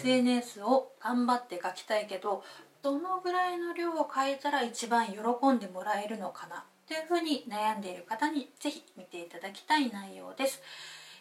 [0.00, 2.42] SNS を頑張って書きたいけど
[2.82, 5.18] どのぐらいの量を書いたら一番喜
[5.52, 6.64] んでもらえるのかな？
[6.88, 10.62] というふうに悩んでいる方にぜひ見ていただきたい内容です。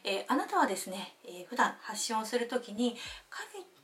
[0.06, 2.96] えー、あなたはですね、えー、普段発信をする時に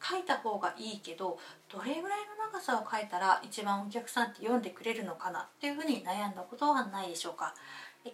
[0.01, 1.37] 書いた方がいいけど
[1.69, 5.41] どれぐらいの長さを書いたら一番お客さんって読んでくれるのかな？
[5.41, 7.53] っていうふうに悩んだことはないでしょうか？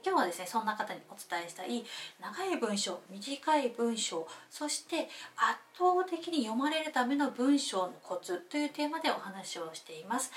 [0.04, 1.84] 今日はですねそんな方にお伝えしたい
[2.22, 10.32] 長い文章短い文章そして圧倒的に読まれるための文章のコツというテーマでお話をしています。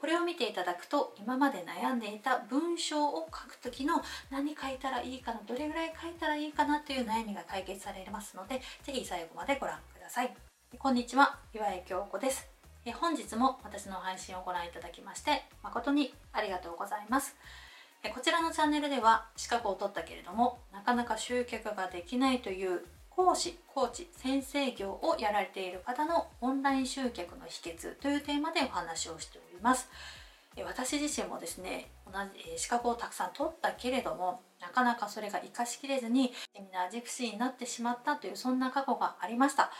[0.00, 10.34] これを見ていただくと今まで悩んでいた文章を書く時の何書いたらいいかなどれぐらい書いたらいいかなという悩みが解決されますので是非最後までご覧ください。
[10.78, 12.46] こんにちは岩井京子です。
[13.00, 17.36] 本日も私の配信をご覧いただきまして誠にありがとうございます。
[18.04, 29.88] こちらのチャンネルでは資格を取ったけれどもなかなか集客ができないという講師、コーチ、先生業をやられている方のオンライン集客の秘訣というテーマでお話をしております。
[30.64, 39.70] 私自身もですね同じ資格をたくさん取ったけれどもなかなかそれが活かしきれずにセミナージプシーになってしまったというそんな過去がありました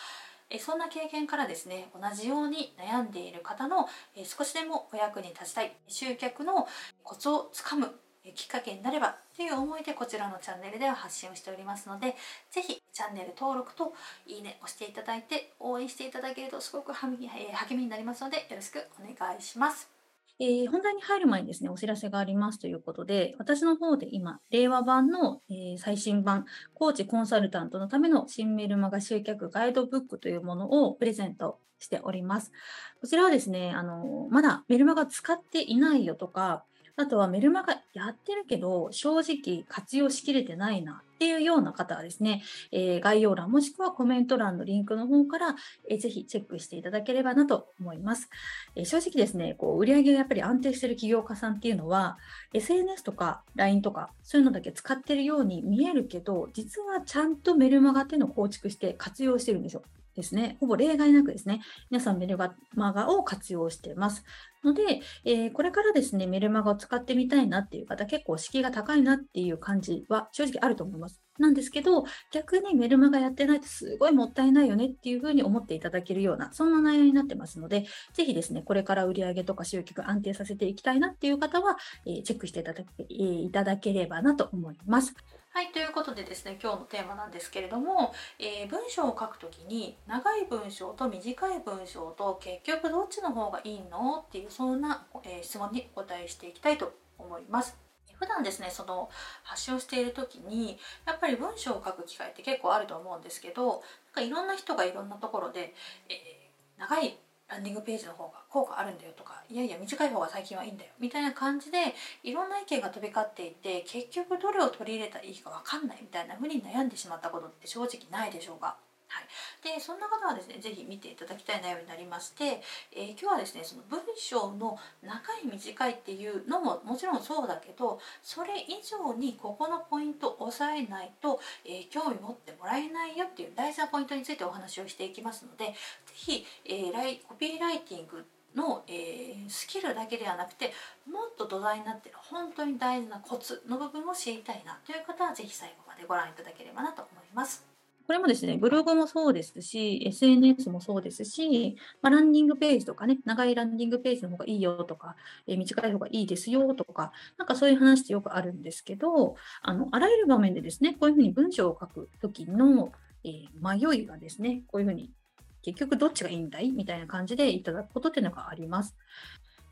[0.61, 3.89] そんな経験からですね同じように悩んでいる方の
[4.25, 6.67] 少しでもお役に立ちたい集客の
[7.03, 7.93] コツをつかむ
[8.35, 12.17] きっかけになればという思いでこちらのチャンネルでは発信をしておりますので
[12.51, 13.95] 是非チャンネル登録と
[14.27, 19.99] いいね押していただいて応援していただけるとすごく励みになりますのでよろしくお願いします。
[20.41, 32.53] えー、本題に入る前にですね、お知らせがありますということで、私の方で今、令和版の、えー、最新版、コーチコンサルタントのための新メルマガ集客ガイドブックというものをプレゼントしております。
[33.01, 36.65] こちらはですね、あのまだメルマガ使っていないよとか、
[36.99, 42.43] あとはメルマガやってるけど、正直活用しきれてないなっていうような方はですね、
[42.73, 45.55] えー、概要欄もしくはコメント欄のリンクの方から、
[45.89, 48.29] えー、ぜひチェックしていただければなと思います。
[48.75, 52.19] えー、正直ですね、こう売上がやっぱり安定してる起業家さんっていうのは、
[52.53, 59.83] SNS とか LINE とかそういうのだけ使ってるように見えるけど、実はちゃんとメルマガっていうのを構築して活用してるんですよ。
[60.19, 62.37] ですね、ほぼ例外なくですね、皆さんメル
[62.75, 64.25] マガを活用しています。
[64.65, 71.28] ので、えー、これからですね、メルマガを使ってみたいなっていう方、結構敷居が高いなっていう感じは正直あると思います。
[71.39, 81.77] なんですけど、逆にメルマガやってないとすごいもったいないよねっていうふうに思っていただけるような、そんな内容になってますので、ぜひですね、これから売上とか集客安定させていきたいなっていう方は、
[82.07, 85.15] えー、チェックしていただけ,、えー、いただければなと思います。
[85.51, 97.88] はい、ということでですね、今日のテーマなんですけれども、えー、文章を書くときに長い文章と短い文章と結局どっちの方がいいのっていうそんな、えー、質問にお答えしていきたいと思います。
[98.19, 99.09] 普段ですねその
[99.43, 103.81] 発信をしている時にやっぱり文章を書く機会って結構あると思うんですけどなん
[104.15, 105.75] かいろんな人がいろんなところで、
[106.09, 107.19] えー、長い
[107.49, 111.79] ランディングページの方が効果あるんだよとかいやいや短い方が最近はいいんだよみたいな感じで
[112.23, 118.77] いろんな意見が飛び交っていて結局どれを取り入れたらいいか分かんないみたいな風に悩んでしまったことって正直ないでしょうか
[119.09, 122.61] はい、でそんな方はですね是非見ていただきたい内容になりまして、
[122.93, 135.75] えー、今日はですねその文章の長い短いっていうのももちろんそうだけどそれ以上にここのポイントを押さえないと、えー、興味持ってもらえないよっていう大事なポイントについてお話をしていきますので
[136.07, 138.25] 是非、えー、コピーライティング
[138.55, 140.73] の、えー、スキルだけではなくて
[141.11, 147.68] もっと土台になってる本当に大事なコツの部分を知りたいなという方は是非最後までご覧いただければなと思います。
[148.09, 155.15] これもですね、ブログもそうですし、SNS もそうですし、まあ、ランディングページとかね、長いランディングページの方がいいよとか、
[155.47, 162.93] えー、短い方がいいですよとか、なんかそういう話ってよくあるんですけど、あのあらゆる場面でですね、こういうふうに文章を書くときの、
[163.25, 165.13] えー、迷いがですね、こういうふうに
[165.61, 168.97] 結局どっちがいいんだいみたいな感じでいただくことっていうのがあります。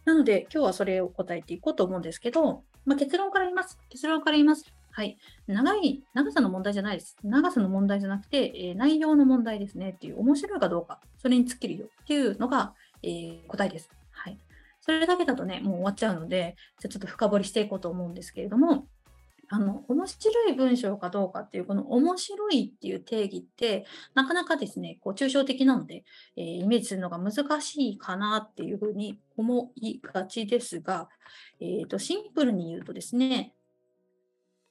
[0.04, 3.78] なので、今日はそれを答えていこうと思うんですけど、まあ、結論から言います。
[3.88, 4.70] 結論から言います。
[4.96, 5.18] はい。
[5.46, 7.18] 長い、長さの問題じゃないです。
[7.22, 12.72] 長さの問題じゃなくて、えー、内容の問題ですねっていう、面白いかどうか、それに尽きるよっていうのが、
[13.02, 13.90] えー、答えです。
[14.10, 14.38] はい。
[14.80, 18.88] それだけだとね、もう終わっちゃうので、じゃちょっと深掘りしていこうと思うんですけれども、
[19.50, 23.84] あの、面白い文章かどうかっていう、この面白いっていう定義って、
[24.14, 26.04] なかなかですね、こう抽象的なので、
[26.36, 31.10] えー、イメージするのが難しいかなっていうふうに思いがちですが、
[31.60, 33.52] えーとシンプルに言うとですね、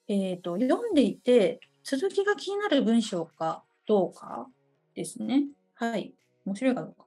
[0.08, 4.48] え、ー、と、読んでいて、続きが気になる文章かどうか
[4.96, 5.46] ですね。
[5.74, 6.14] はい。
[6.46, 7.06] 面白いかどうか。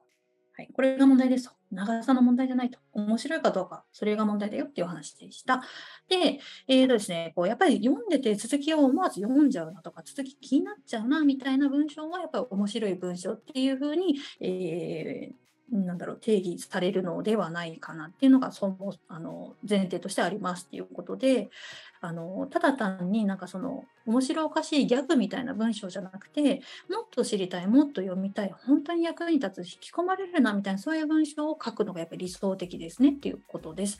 [0.57, 0.69] はい。
[0.73, 1.49] これが問題です。
[1.71, 2.79] 長さの問題じゃないと。
[2.93, 5.61] 面白いかどうか、それが問題だよっていう話でした。
[6.07, 21.49] で、えーとですね、こうやっぱり読んでて続きを思わず読んじゃうなとか、続き気になっちゃうなみたいな文章は、やっぱり面白い文章っていうふうに、えーなんだろう定義されるのではないかなっていうのがそもあの前提としてありますっていうことで
[22.01, 33.99] あのただ単になんかその面白おかしいギャグみたいな文章じゃなくてもっと知りたいもっと読みたい本当に役に立つ引き込まれるなみたいなそういう文章を書くのがやっぱり理想的ですねっていうことです。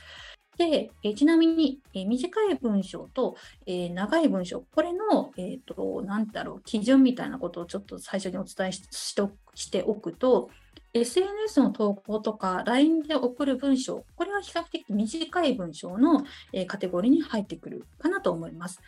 [0.60, 10.50] で、えちなみに、え短い文章と、えー、長い文章、これの、え、ー、と、なんだろう、基準みたいなことをちょっと最初にお伝えしておくと、
[10.94, 18.81] SNS の投稿とか LINE で送る文章、これは比較的短い文章の、えカテゴリーに入ってくるかなと思います。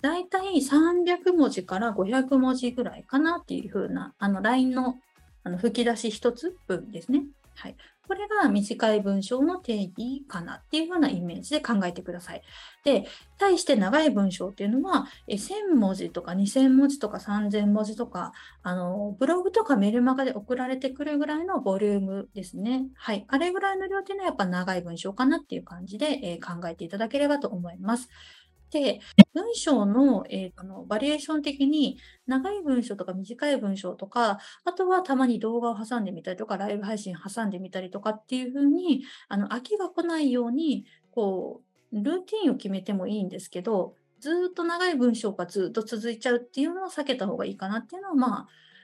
[0.00, 4.98] だいたい300文字から500文字ぐらいかなっていうふうな、あの LINE の
[5.44, 7.24] あの吹き出し1つ分ですね。
[7.54, 7.76] はい。
[8.06, 12.42] これが短い文章の定義かなっていうようなイメージで考えてください。
[12.84, 13.06] で、
[13.38, 18.32] 対して長い文章っていうのは、1000文字とか2000文字とか3000文字とか、
[18.62, 22.86] あの、ブログとかメルマガで送られてくるぐらいのボリュームですね。
[22.94, 23.24] はい。
[23.28, 28.08] あれぐらいの量っていうのはやっぱ長い文章かなっていう感じで、え、考えていただければと思います。
[28.72, 29.00] で、
[29.34, 48.38] 文章の,、えー、あのバリエーション的に長い文章とか短い文章とか、あとはたまに動画を挟んでみたりとか、ライブ配信挟んでみたりとかっていうふうに、あの飽きが来ないように、こう、ルーティンを決めてもいいんですけど、ずっと長い文章がずっと続いちゃうっていうのは避けた方がいいかなっていうのは、ま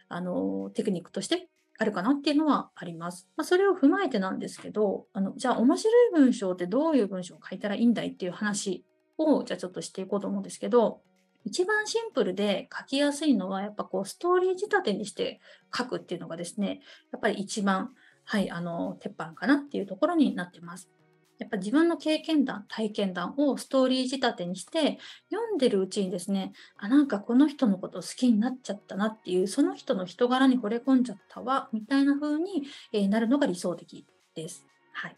[0.08, 1.48] あ、あの、テクニックとして
[1.78, 3.28] あるかなっていうのはあります。
[3.36, 8.84] まあ、それを踏まえてなんですけど、あのじゃあ面白い文章ってどういう文章を書いたらいいんだいっていう話
[9.18, 11.02] をじゃあちょっとしていこうと思うんですけど、
[11.44, 15.40] 一番シンプルで書きやすいのは、やっぱこう、ストーリー仕立てにして
[15.74, 16.80] 書くっていうのがですね、
[17.12, 17.90] やっぱり一番、
[18.24, 20.90] はい、あの、鉄板かなっていうところになってます。
[21.38, 24.98] やっぱ自分の経験談、体験談をストーリー仕立てにして、
[25.30, 34.04] 読んでるうちにですね、あ、なんかこの人のこと好きになっちゃったなっていう、その人の人柄に惚れ込んじゃったわ、みたいな風になるのが理想的
[34.34, 34.66] です。
[34.92, 35.16] はい。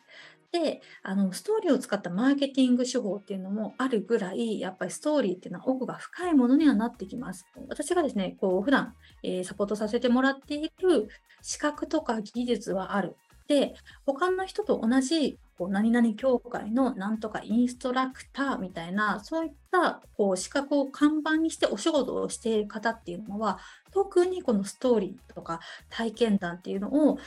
[0.52, 7.46] であのストーリーを使ったマーケティング手法っていうのもあるぐらいやっぱりストーリーっていうのは奥が深いものにはなってきます。
[7.68, 11.08] 私がですねこう普段、えー、サポートさせてもらっている
[11.40, 13.16] 資格とか技術はある。
[13.46, 13.74] で
[14.06, 23.58] 他の人と同じこう何々協会のなんとかインストラクターみたいなそういったこう資格を看板にしてお仕事をしている方っていうのは
[23.92, 25.58] 特にこのストーリーとか
[25.88, 27.18] 体験談っていうのを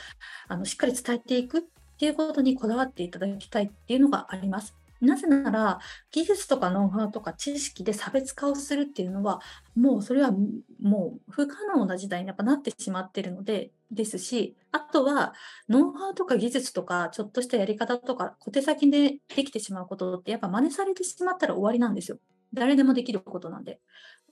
[0.48, 4.74] あのしっかり伝えていくっていうことにこだわっていただきたいっていうのがあります。
[5.00, 5.80] なぜなら、
[6.10, 9.40] 技術とかノウハウとか知識で差別化をするっていうのは、
[9.74, 10.32] もうそれは
[10.80, 15.34] もう不可能な時代にやっぱなってしまってるので、ですし、あとは、
[15.68, 22.18] ノウハウとか技術とか、ちょっとしたやり方とか、小手先でできてしまうことって、やっぱ真似されてしまったら終わりなんですよ。
[22.52, 23.80] 誰でもできることなんで。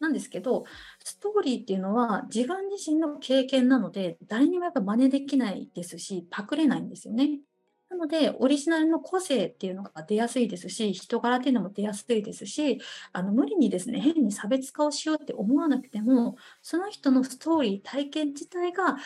[0.01, 0.65] なんですけど、
[1.05, 7.41] ストーリーっていうのは自分自身の経験なので、誰にもやっぱ真似できないですし、パクれないんですよね。
[7.93, 12.81] なので、オリジナルの個性っていうのが出やすいですし、人柄っていうのも出やすいですし、
[13.13, 18.97] あの無理にですね、変に差別化をしようって思わなくても、その人のストーリー、体験自体が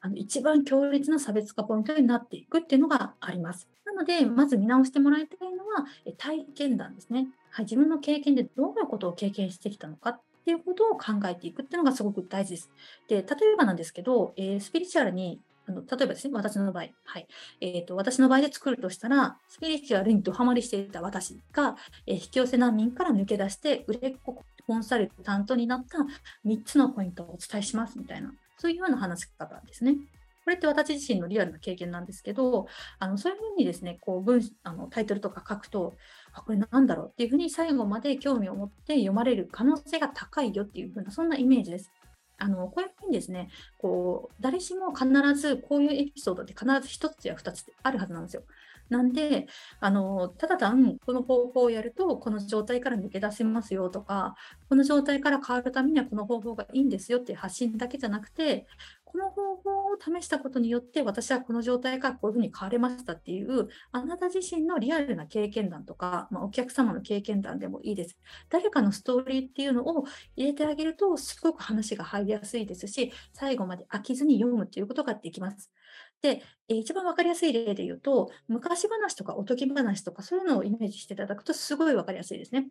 [0.00, 3.68] あの一番強烈な差別化ポイントになっていくっていうのがあります。
[3.84, 5.86] なので、まず見直してもらいたいのは、
[6.16, 7.26] 体験談ですね。
[7.50, 12.70] はい、自分の経験でどういうことを経験してきたのかっていうことを考えていくっていうのがすごく大事です。
[13.08, 17.26] で、例えばなんですけど、えー、スピリチュアルにあの例えばですね、私の場合、はい。
[17.60, 25.98] えーと、私の場合で作るとしたら、スピリチュアルにドハマりしていた私が、えー、引き寄せ難民から抜け出して、売れっ子コンサルタントになった
[26.46, 29.96] 3つのポイントをお伝えしますみたいな、そういうような話し方ですね。
[30.44, 32.66] これって私自身のリアルな経験なんですけど、
[32.98, 35.94] あのそういうふうにですね、こう文あのタイトルとか書くと、
[36.32, 41.90] あ、これなんだろうっていうふうに最後まで興味を持って読まれる可能性が高いよっていうふうな、そんなイメージです。
[42.38, 48.44] あのこういうふうにですね、こう誰しも必ずこういうエピソードって必ず1つや2つあるはずなんですよ。
[48.88, 49.46] なんで、
[49.80, 54.34] あのただ単この方法をやると、この状態から抜け出せますよとか、
[54.68, 58.66] この状態から変わるためにはこの方法がいいんですよっていう発信だけじゃなくて、
[59.10, 68.18] この方法を試したことによって私はこの状態からこういうふうに変われましたっていうあなた自身のリアルな経験談とか、まあ、お客様の経験談でもいいです。
[68.50, 70.04] 誰かのストーリーっていうのを
[70.36, 75.72] 入れてあげるとすごく話が入りやすいですし最後まで飽きずに読むということができます。
[76.20, 82.68] で、一番分かりやすい例で言うと昔話とかおとぎ話とかそういうのをイメージしていただくとすごい分かりやすいですね。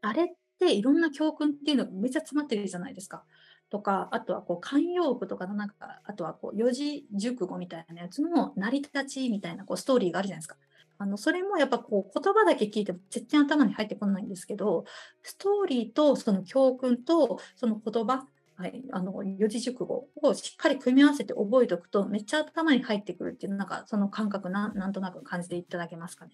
[0.00, 0.26] あれっ
[0.58, 3.24] ていろんな教訓っていうのがめっちゃ詰まってるじゃないですか。
[3.70, 10.56] とか、あとはこう慣用句とかのなんか、あとはこう四字熟語みたいなやつの成り立ちみたいなこうストーリーがあるじゃないですか。
[11.00, 14.84] あのそれもやっぱこう言葉だけ聞いても絶対頭に入ってこないんですけど、
[15.22, 26.32] ストーリーとその教訓とその言葉、はい、あの四字熟語をしっかり組み合わせて覚えておくとめっちゃ頭に入ってくるっていうなんかその感覚ななんとなく感じていただけますかね。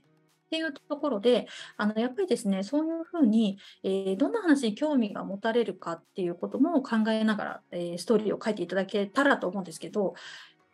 [0.59, 1.47] っていうところで、
[1.77, 10.15] あのやっぱりですね、そういうふうに、えー、どんな話に興味が持たれるかっていうことも考えながら、えー、ストーリーを書いていただけたらと思うんですけど、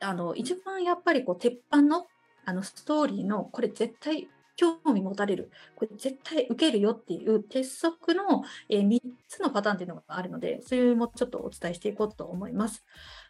[0.01, 2.07] あの一番やっぱりこう鉄板の
[2.47, 12.85] あのストーリーのこれ絶対興味持たれる、これ絶対受けるよっていう鉄則の、えー、3つのパターンっていうのがあるので、それもちょっとお伝えしていこうと思います。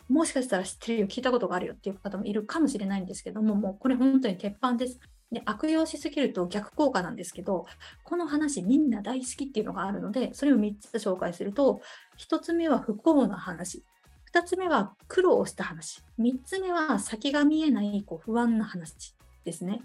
[0.09, 4.99] もしかしたら知ってるよ、聞いたことがあるよっていう方もいるかもしれないんですけども、もうこれ本当に鉄板です。
[5.33, 7.67] で悪用しすぎると逆効果なんですけど、
[8.05, 11.81] この話みんな大好きっていうのがあるので、それを3つ紹介すると、
[12.19, 13.85] 1つ目は不幸な話、
[14.33, 19.83] 2つ目は苦労した話、3つ目は先が見えないこう不安な話ですね。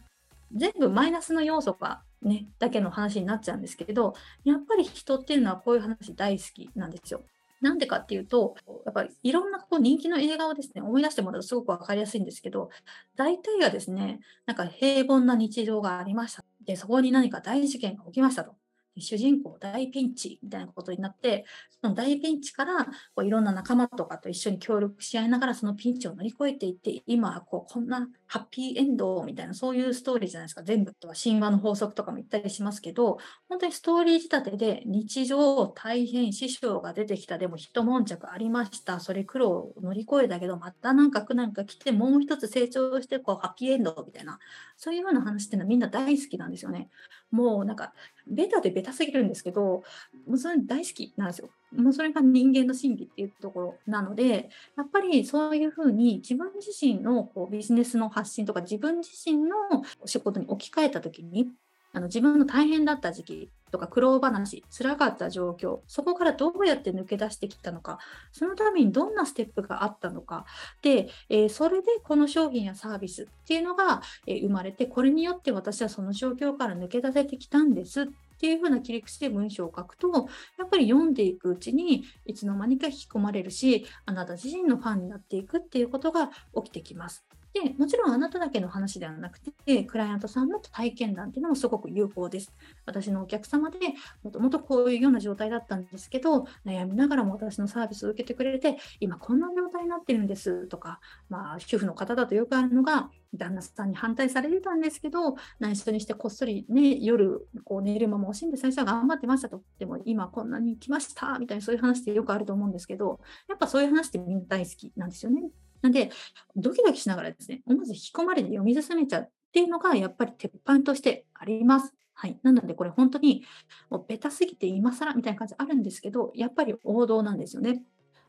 [0.55, 7.21] 全部マイナスの要素がね、だけの話になっちゃうんですけれど、やっぱり人っていうのはこういう話大好きなんですよ。
[7.65, 8.55] なんでかっていうと、
[8.85, 12.69] やっぱりいろんなこう人気の映画をですね、思い出してもらうとすごく分かりやすいんですけど、
[13.15, 16.45] 大体がですね、なんか平凡な日常がありました。
[16.65, 18.55] で、そこに何か大事件が起きましたと。
[19.01, 21.45] 主人公大ピンチみたいなことになって、
[21.81, 30.63] その大ピンチからこういろんな仲間とかと一緒に協力し合いながらそのピンチを乗り越えていって、今こうこんなハッピーエンドみたいなそういうストーリーじゃないですか。
[30.63, 33.17] 全部とは神話の法則とかも言ったりしますけど、
[33.49, 38.99] 本当にストーリー仕立てで日常大変師匠が出てきた、でも一悶着ありました。
[38.99, 44.39] それ苦労を乗り越えたけど、またなんか苦難が来てもう一つ成長してこうハッピーエンドみたいな、
[44.77, 46.89] そういうような話っていうのはみんな大好きなんですよね。
[47.31, 47.93] もうなんか
[48.27, 49.83] ベタでベタすぎるんですけど、
[50.27, 51.49] もうそれ大好きなんですよ。
[51.75, 61.49] もうそれが人間の心理っていうところなので、やっぱりそういうふうに自分自身のこうビジネスの発信とか自分自身の仕事に置き換えた時に、
[61.93, 67.99] あの自分の大変だった時期とか苦労話、辛かった状況、そこからどうやって抜け出してきたのか、
[68.31, 70.45] そのためにどんなステップがあったのか、
[70.81, 78.05] で、えー、それでこの商品やサービスっていうのが、えー、生まれて、これによって私はその状況から抜け出せてきたんですっ
[78.39, 87.25] ていうふうな切り口で文章を書くと、やっぱり読んでいくうちにいつの間にか引き込まれるし、あなた自身のファンになっていくっていうことが起きてきます。
[87.55, 92.53] で、もちろんあなただけの話ではなくて、クライアントさんの体験談っていうのもすごく有効です。
[92.85, 93.79] 私のお客様で
[94.23, 109.63] もともとこういうような状態だったんですけど、悩みながらも私のサービスを受けてくれて、今こんな状態になってるんですとか、まあ、主婦の方だとよくあるのが、旦那さんに反対されてたんですけど、内緒にしてこっそりね、夜こう寝る間も惜しんで最初は頑張ってましたと。
[109.79, 115.49] でも今こんなに来ましたみたいなそういう話ってよくあると思うんですけど、やっぱそういう話ってみんな大好きなんですよね。
[115.85, 116.09] なんで、
[116.55, 121.93] ドキドキしながらですね、思わず引き込まれて読み進めちゃうっていうのが、やっぱり鉄板としてあります。
[122.15, 122.39] はい。
[122.41, 123.43] なので、これ本当に、
[123.91, 127.83] もうベタすぎて今更みたいな感じあるんですけど、やっぱり王道なんですよね。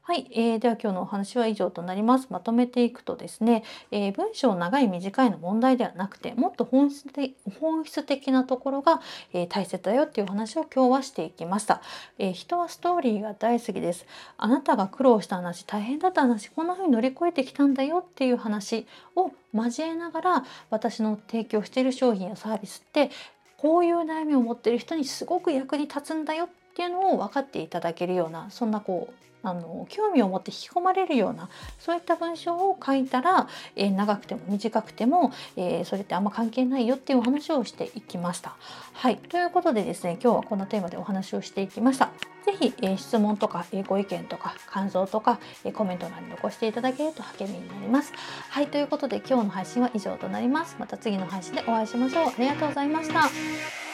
[0.08, 2.28] はい、えー、では今日のお話は以上となります。
[2.30, 9.00] まとめていくとですね、えー、文章長い短いの問題ではなくて、もっと本質的本質的なところが、
[9.32, 11.82] えー、大切だよっていう話を今日はしていきました、
[12.20, 14.06] えー、人はストーリーが大好きです。
[14.38, 18.86] あなたが苦労した話、大変だった話、こんな風に乗り越えてきたんだよっていう話
[19.16, 23.10] を交えながら、私の提供している商品やサービスって、
[23.58, 38.56] こういう悩みを持っている人にすごく役に立つんだよってっていうのを分かっていただけるような、そんなこうあの興味を持って引き込まれるようなそういった文章を書いたら、えー、長くても短くても、えー、それってあんま関係ないよっていうお話をしていきました。
[38.92, 42.10] はいということでですね今日はこのテーマでお話をしていきました。
[42.44, 48.12] 是非、えー、質問とか、えご意見とか感想とか、えコメント欄に残していただけると励みになります。
[48.50, 50.76] はいということで今日の配信は以上となります。
[50.80, 52.26] また次の配信でお会いしましょう。
[52.26, 53.85] ありがとうございました。